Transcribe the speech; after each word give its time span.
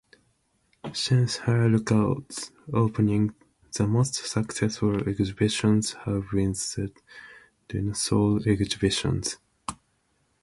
Since 0.93 1.37
Heureka's 1.41 2.49
opening, 2.73 3.35
the 3.77 3.85
most 3.85 4.15
successful 4.15 5.07
exhibitions 5.07 5.91
have 5.93 6.25
been 6.31 6.53
the 6.53 6.91
dinosaur 7.67 8.39
exhibitions. 8.47 9.37